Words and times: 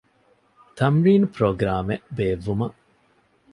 ތަމްރީނު 0.77 1.25
ޕްރޮގްރާމެއް 1.35 2.05
ބޭއްވުމަށް 2.17 2.77